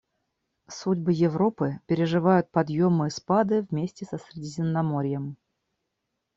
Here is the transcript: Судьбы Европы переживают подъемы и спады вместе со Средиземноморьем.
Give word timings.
Судьбы 0.67 1.11
Европы 1.13 1.77
переживают 1.85 2.49
подъемы 2.49 3.05
и 3.09 3.09
спады 3.11 3.61
вместе 3.69 4.03
со 4.07 4.17
Средиземноморьем. 4.17 5.37